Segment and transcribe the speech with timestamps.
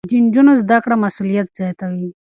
[0.09, 2.09] د نجونو زده کړه مسؤليت زياتوي.